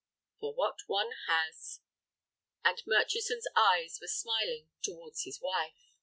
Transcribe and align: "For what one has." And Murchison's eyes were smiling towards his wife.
"For 0.39 0.55
what 0.55 0.77
one 0.87 1.11
has." 1.27 1.81
And 2.65 2.81
Murchison's 2.87 3.45
eyes 3.55 3.99
were 4.01 4.07
smiling 4.07 4.69
towards 4.81 5.25
his 5.25 5.39
wife. 5.39 5.93